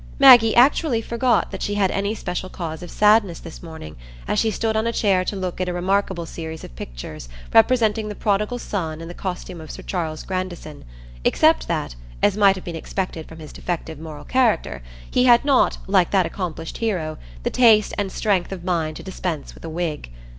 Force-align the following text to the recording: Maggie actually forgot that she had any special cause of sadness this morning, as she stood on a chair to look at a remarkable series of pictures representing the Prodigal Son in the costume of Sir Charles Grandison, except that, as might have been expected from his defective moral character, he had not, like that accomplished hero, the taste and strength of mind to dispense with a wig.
Maggie 0.17 0.55
actually 0.55 0.99
forgot 0.99 1.51
that 1.51 1.61
she 1.61 1.75
had 1.75 1.91
any 1.91 2.15
special 2.15 2.49
cause 2.49 2.81
of 2.81 2.89
sadness 2.89 3.39
this 3.39 3.61
morning, 3.61 3.95
as 4.27 4.39
she 4.39 4.49
stood 4.49 4.75
on 4.75 4.87
a 4.87 4.91
chair 4.91 5.23
to 5.23 5.35
look 5.35 5.61
at 5.61 5.69
a 5.69 5.73
remarkable 5.73 6.25
series 6.25 6.63
of 6.63 6.75
pictures 6.75 7.29
representing 7.53 8.09
the 8.09 8.15
Prodigal 8.15 8.57
Son 8.57 8.99
in 8.99 9.07
the 9.07 9.13
costume 9.13 9.61
of 9.61 9.69
Sir 9.69 9.83
Charles 9.83 10.23
Grandison, 10.23 10.85
except 11.23 11.67
that, 11.67 11.93
as 12.23 12.35
might 12.35 12.55
have 12.55 12.65
been 12.65 12.75
expected 12.75 13.27
from 13.27 13.37
his 13.37 13.53
defective 13.53 13.99
moral 13.99 14.25
character, 14.25 14.81
he 15.11 15.25
had 15.25 15.45
not, 15.45 15.77
like 15.85 16.09
that 16.09 16.25
accomplished 16.25 16.79
hero, 16.79 17.19
the 17.43 17.51
taste 17.51 17.93
and 17.95 18.11
strength 18.11 18.51
of 18.51 18.63
mind 18.63 18.97
to 18.97 19.03
dispense 19.03 19.53
with 19.53 19.63
a 19.63 19.69
wig. 19.69 20.09